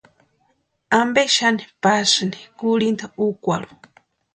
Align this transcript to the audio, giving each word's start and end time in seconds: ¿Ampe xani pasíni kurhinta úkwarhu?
¿Ampe 1.01 1.23
xani 1.35 1.63
pasíni 1.83 2.39
kurhinta 2.59 3.05
úkwarhu? 3.27 3.75